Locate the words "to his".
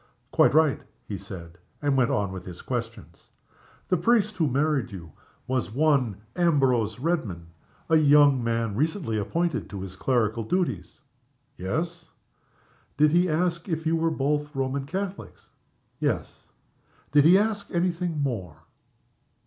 9.69-9.95